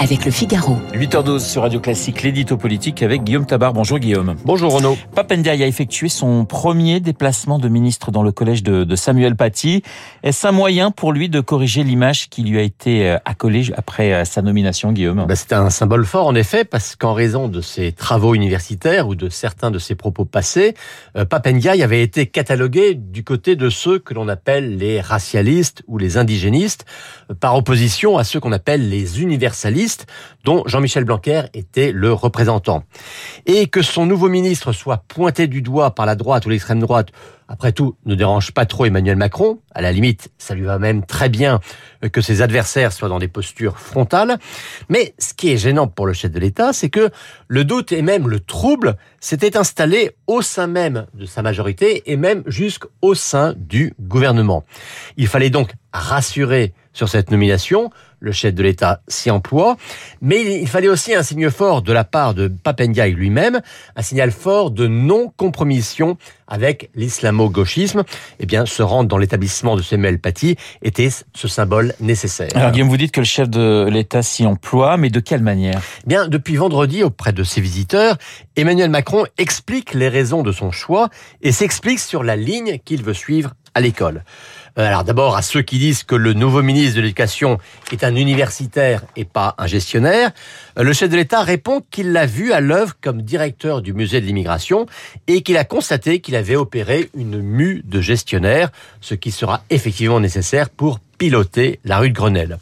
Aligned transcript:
avec 0.00 0.24
le 0.24 0.30
Figaro. 0.30 0.78
8h12 0.94 1.40
sur 1.40 1.60
Radio 1.60 1.78
Classique, 1.78 2.22
l'édito 2.22 2.56
politique 2.56 3.02
avec 3.02 3.22
Guillaume 3.22 3.44
Tabar. 3.44 3.74
Bonjour 3.74 3.98
Guillaume. 3.98 4.34
Bonjour 4.46 4.72
Renaud. 4.72 4.96
Papendiaï 5.14 5.62
a 5.62 5.66
effectué 5.66 6.08
son 6.08 6.46
premier 6.46 7.00
déplacement 7.00 7.58
de 7.58 7.68
ministre 7.68 8.10
dans 8.10 8.22
le 8.22 8.32
collège 8.32 8.62
de, 8.62 8.84
de 8.84 8.96
Samuel 8.96 9.36
Paty. 9.36 9.82
Est-ce 10.22 10.46
un 10.46 10.52
moyen 10.52 10.90
pour 10.90 11.12
lui 11.12 11.28
de 11.28 11.40
corriger 11.40 11.84
l'image 11.84 12.30
qui 12.30 12.42
lui 12.42 12.58
a 12.58 12.62
été 12.62 13.10
euh, 13.10 13.18
accolée 13.26 13.64
après 13.76 14.14
euh, 14.14 14.24
sa 14.24 14.40
nomination, 14.40 14.92
Guillaume? 14.92 15.26
Bah, 15.28 15.36
C'est 15.36 15.52
un 15.52 15.68
symbole 15.68 16.06
fort 16.06 16.26
en 16.26 16.34
effet, 16.34 16.64
parce 16.64 16.96
qu'en 16.96 17.12
raison 17.12 17.48
de 17.48 17.60
ses 17.60 17.92
travaux 17.92 18.34
universitaires 18.34 19.06
ou 19.06 19.14
de 19.14 19.28
certains 19.28 19.70
de 19.70 19.78
ses 19.78 19.96
propos 19.96 20.24
passés, 20.24 20.74
euh, 21.18 21.26
Papendiaï 21.26 21.82
avait 21.82 22.02
été 22.02 22.26
catalogué 22.26 22.94
du 22.94 23.22
côté 23.22 23.54
de 23.54 23.68
ceux 23.68 23.98
que 23.98 24.14
l'on 24.14 24.28
appelle 24.28 24.78
les 24.78 25.02
racialistes 25.02 25.82
ou 25.88 25.98
les 25.98 26.16
indigénistes, 26.16 26.86
par 27.38 27.54
opposition 27.54 28.16
à 28.16 28.24
ceux 28.24 28.40
qu'on 28.40 28.52
appelle 28.52 28.88
les 28.88 29.20
universalistes 29.20 29.89
dont 30.44 30.62
Jean-Michel 30.66 31.04
Blanquer 31.04 31.42
était 31.54 31.92
le 31.92 32.12
représentant. 32.12 32.84
Et 33.46 33.66
que 33.66 33.82
son 33.82 34.06
nouveau 34.06 34.28
ministre 34.28 34.72
soit 34.72 35.04
pointé 35.08 35.46
du 35.46 35.62
doigt 35.62 35.94
par 35.94 36.06
la 36.06 36.14
droite 36.14 36.46
ou 36.46 36.50
l'extrême 36.50 36.80
droite, 36.80 37.08
après 37.50 37.72
tout, 37.72 37.96
ne 38.06 38.14
dérange 38.14 38.52
pas 38.52 38.64
trop 38.64 38.84
Emmanuel 38.84 39.16
Macron. 39.16 39.58
À 39.74 39.80
la 39.80 39.90
limite, 39.90 40.30
ça 40.38 40.54
lui 40.54 40.62
va 40.62 40.78
même 40.78 41.04
très 41.04 41.28
bien 41.28 41.58
que 42.12 42.20
ses 42.20 42.42
adversaires 42.42 42.92
soient 42.92 43.08
dans 43.08 43.18
des 43.18 43.26
postures 43.26 43.78
frontales. 43.78 44.38
Mais 44.88 45.14
ce 45.18 45.34
qui 45.34 45.50
est 45.50 45.56
gênant 45.56 45.88
pour 45.88 46.06
le 46.06 46.12
chef 46.12 46.30
de 46.30 46.38
l'État, 46.38 46.72
c'est 46.72 46.90
que 46.90 47.10
le 47.48 47.64
doute 47.64 47.90
et 47.90 48.02
même 48.02 48.28
le 48.28 48.38
trouble 48.38 48.96
s'étaient 49.18 49.56
installés 49.56 50.12
au 50.28 50.42
sein 50.42 50.68
même 50.68 51.06
de 51.14 51.26
sa 51.26 51.42
majorité 51.42 52.04
et 52.12 52.16
même 52.16 52.44
jusqu'au 52.46 53.14
sein 53.14 53.54
du 53.56 53.94
gouvernement. 53.98 54.64
Il 55.16 55.26
fallait 55.26 55.50
donc 55.50 55.72
rassurer 55.92 56.72
sur 56.92 57.08
cette 57.08 57.30
nomination. 57.30 57.90
Le 58.22 58.32
chef 58.32 58.54
de 58.54 58.62
l'État 58.62 59.00
s'y 59.08 59.30
emploie. 59.30 59.76
Mais 60.20 60.60
il 60.60 60.68
fallait 60.68 60.88
aussi 60.88 61.14
un 61.14 61.22
signe 61.22 61.48
fort 61.48 61.80
de 61.80 61.92
la 61.92 62.04
part 62.04 62.34
de 62.34 62.48
Papendiaï 62.48 63.12
lui-même, 63.12 63.60
un 63.96 64.02
signal 64.02 64.30
fort 64.30 64.70
de 64.70 64.86
non-compromission 64.86 66.18
avec 66.46 66.90
l'islamo-gauchisme. 66.94 68.02
Eh 68.38 68.44
bien, 68.44 68.66
se 68.66 68.82
rendre 68.82 69.08
dans 69.08 69.16
l'établissement 69.16 69.74
de 69.76 69.82
Samuel 69.82 70.18
Paty 70.18 70.56
était 70.82 71.08
ce 71.34 71.48
symbole 71.48 71.94
nécessaire. 72.00 72.50
Alors 72.54 72.72
Guillaume, 72.72 72.90
vous 72.90 72.98
dites 72.98 73.12
que 73.12 73.20
le 73.20 73.26
chef 73.26 73.48
de 73.48 73.88
l'État 73.90 74.22
s'y 74.22 74.44
emploie, 74.44 74.98
mais 74.98 75.08
de 75.08 75.20
quelle 75.20 75.42
manière? 75.42 75.80
Eh 76.04 76.08
Bien, 76.08 76.28
depuis 76.28 76.56
vendredi, 76.56 77.02
auprès 77.02 77.32
de 77.32 77.42
ses 77.42 77.62
visiteurs, 77.62 78.18
Emmanuel 78.56 78.90
Macron 78.90 79.24
explique 79.38 79.94
les 79.94 80.08
raisons 80.08 80.42
de 80.42 80.52
son 80.52 80.70
choix 80.70 81.08
et 81.40 81.52
s'explique 81.52 82.00
sur 82.00 82.22
la 82.22 82.36
ligne 82.36 82.78
qu'il 82.84 83.02
veut 83.02 83.14
suivre 83.14 83.54
à 83.74 83.80
l'école. 83.80 84.24
Euh, 84.78 84.86
alors 84.86 85.04
d'abord 85.04 85.36
à 85.36 85.42
ceux 85.42 85.62
qui 85.62 85.78
disent 85.78 86.04
que 86.04 86.14
le 86.14 86.32
nouveau 86.32 86.62
ministre 86.62 86.96
de 86.96 87.00
l'Éducation 87.00 87.58
est 87.92 88.04
un 88.04 88.14
universitaire 88.14 89.02
et 89.16 89.24
pas 89.24 89.54
un 89.58 89.66
gestionnaire, 89.66 90.30
euh, 90.78 90.82
le 90.82 90.92
chef 90.92 91.10
de 91.10 91.16
l'État 91.16 91.42
répond 91.42 91.82
qu'il 91.90 92.12
l'a 92.12 92.26
vu 92.26 92.52
à 92.52 92.60
l'œuvre 92.60 92.94
comme 93.00 93.22
directeur 93.22 93.82
du 93.82 93.92
musée 93.92 94.20
de 94.20 94.26
l'immigration 94.26 94.86
et 95.26 95.42
qu'il 95.42 95.56
a 95.56 95.64
constaté 95.64 96.20
qu'il 96.20 96.36
avait 96.36 96.56
opéré 96.56 97.10
une 97.14 97.40
mue 97.40 97.82
de 97.84 98.00
gestionnaire, 98.00 98.70
ce 99.00 99.14
qui 99.14 99.30
sera 99.30 99.62
effectivement 99.70 100.20
nécessaire 100.20 100.70
pour 100.70 101.00
piloter 101.18 101.80
la 101.84 101.98
rue 101.98 102.10
de 102.10 102.14
Grenelle. 102.14 102.58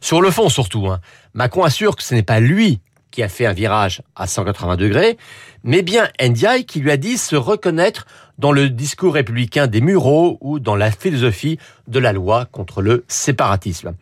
Sur 0.00 0.20
le 0.20 0.30
fond 0.30 0.48
surtout, 0.48 0.88
hein, 0.88 1.00
Macron 1.34 1.64
assure 1.64 1.96
que 1.96 2.02
ce 2.02 2.14
n'est 2.14 2.22
pas 2.22 2.40
lui 2.40 2.80
qui 3.16 3.22
a 3.22 3.30
fait 3.30 3.46
un 3.46 3.54
virage 3.54 4.02
à 4.14 4.26
180 4.26 4.76
degrés, 4.76 5.16
mais 5.64 5.80
bien 5.80 6.06
Ndiaye 6.22 6.66
qui 6.66 6.80
lui 6.80 6.90
a 6.90 6.98
dit 6.98 7.16
se 7.16 7.34
reconnaître 7.34 8.06
dans 8.36 8.52
le 8.52 8.68
discours 8.68 9.14
républicain 9.14 9.68
des 9.68 9.80
Mureaux 9.80 10.36
ou 10.42 10.60
dans 10.60 10.76
la 10.76 10.90
philosophie 10.90 11.58
de 11.88 11.98
la 11.98 12.12
loi 12.12 12.44
contre 12.44 12.82
le 12.82 13.06
séparatisme. 13.08 13.94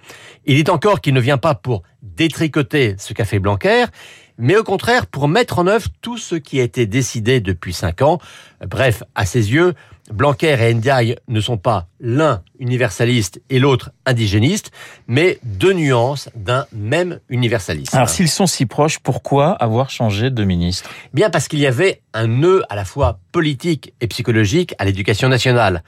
Il 0.46 0.64
dit 0.64 0.68
encore 0.68 1.00
qu'il 1.00 1.14
ne 1.14 1.20
vient 1.20 1.38
pas 1.38 1.54
pour 1.54 1.84
détricoter 2.02 2.96
ce 2.98 3.12
qu'a 3.12 3.24
fait 3.24 3.38
Blanquer, 3.38 3.84
mais 4.36 4.56
au 4.56 4.64
contraire 4.64 5.06
pour 5.06 5.28
mettre 5.28 5.60
en 5.60 5.69
œuvre 5.69 5.86
tout 6.03 6.19
ce 6.19 6.34
qui 6.34 6.58
a 6.58 6.64
été 6.64 6.86
décidé 6.86 7.38
depuis 7.38 7.72
cinq 7.72 8.03
ans. 8.03 8.19
Bref, 8.66 9.04
à 9.14 9.26
ses 9.26 9.53
yeux, 9.53 9.74
Blanquer 10.12 10.56
et 10.60 10.75
Ndiaye 10.75 11.16
ne 11.28 11.41
sont 11.41 11.56
pas 11.56 11.87
l'un 11.98 12.42
universaliste 12.59 13.41
et 13.48 13.59
l'autre 13.59 13.91
indigéniste, 14.04 14.70
mais 15.06 15.38
deux 15.42 15.72
nuances 15.72 16.28
d'un 16.34 16.66
même 16.72 17.20
universalisme. 17.28 17.97
Alors 17.97 18.10
s'ils 18.10 18.28
sont 18.28 18.47
si 18.47 18.66
proches, 18.66 18.98
pourquoi 18.98 19.53
avoir 19.53 19.91
changé 19.91 20.31
de 20.31 20.44
ministre? 20.44 20.91
Bien 21.15 21.31
parce 21.31 21.48
qu'il 21.48 21.59
y 21.59 21.66
avait 21.66 22.03
un 22.12 22.26
nœud 22.26 22.62
à 22.69 22.76
la 22.76 22.84
fois 22.84 23.19
politique 23.34 23.93
et 24.00 24.06
psychologique 24.06 24.77
à 24.78 24.84
l'éducation 24.84 25.28
nationale 25.28 25.83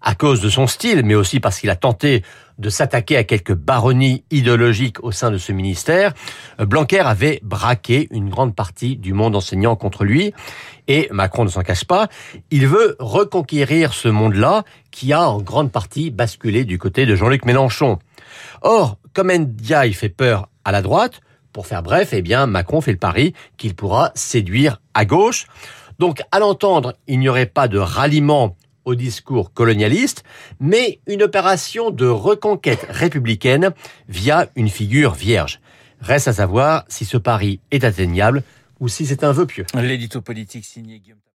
à 0.00 0.14
cause 0.14 0.40
de 0.40 0.48
son 0.48 0.66
style, 0.66 1.02
mais 1.04 1.14
aussi 1.14 1.40
parce 1.40 1.60
qu'il 1.60 1.68
a 1.68 1.76
tenté 1.76 2.22
de 2.58 2.70
s'attaquer 2.70 3.18
à 3.18 3.24
quelques 3.24 3.52
baronnies 3.52 4.24
idéologiques 4.30 5.04
au 5.04 5.12
sein 5.12 5.30
de 5.30 5.36
ce 5.36 5.52
ministère, 5.52 6.14
Blanquer 6.58 7.00
avait 7.00 7.40
braqué 7.42 8.08
une 8.12 8.30
grande 8.30 8.54
partie 8.54 8.96
du 8.96 9.12
monde 9.12 9.36
enseignant 9.36 9.76
contre 9.76 10.04
lui, 10.04 10.32
et 10.88 11.08
Macron 11.10 11.44
ne 11.44 11.50
s'en 11.50 11.62
cache 11.62 11.84
pas, 11.84 12.08
il 12.50 12.66
veut 12.66 12.96
reconquérir 12.98 13.92
ce 13.92 14.08
monde-là 14.08 14.64
qui 14.90 15.12
a 15.12 15.28
en 15.28 15.42
grande 15.42 15.70
partie 15.70 16.10
basculé 16.10 16.64
du 16.64 16.78
côté 16.78 17.04
de 17.04 17.14
Jean-Luc 17.14 17.44
Mélenchon. 17.44 17.98
Or, 18.62 18.96
comme 19.12 19.30
Ndiaye 19.30 19.92
fait 19.92 20.08
peur 20.08 20.48
à 20.64 20.72
la 20.72 20.80
droite, 20.80 21.20
pour 21.52 21.66
faire 21.66 21.82
bref, 21.82 22.10
eh 22.12 22.22
bien, 22.22 22.46
Macron 22.46 22.80
fait 22.80 22.92
le 22.92 22.98
pari 22.98 23.32
qu'il 23.56 23.74
pourra 23.74 24.12
séduire 24.14 24.80
à 24.94 25.04
gauche. 25.04 25.46
Donc, 25.98 26.22
à 26.30 26.38
l'entendre, 26.38 26.96
il 27.06 27.18
n'y 27.18 27.28
aurait 27.28 27.46
pas 27.46 27.68
de 27.68 27.78
ralliement 27.78 28.56
au 28.84 28.94
discours 28.94 29.52
colonialiste, 29.52 30.22
mais 30.60 31.00
une 31.06 31.22
opération 31.22 31.90
de 31.90 32.06
reconquête 32.06 32.86
républicaine 32.88 33.72
via 34.08 34.48
une 34.54 34.68
figure 34.68 35.14
vierge. 35.14 35.60
Reste 36.00 36.28
à 36.28 36.32
savoir 36.32 36.84
si 36.88 37.04
ce 37.04 37.16
pari 37.16 37.60
est 37.70 37.84
atteignable 37.84 38.42
ou 38.80 38.88
si 38.88 39.06
c'est 39.06 39.24
un 39.24 39.32
vœu 39.32 39.46
pieux. 39.46 39.66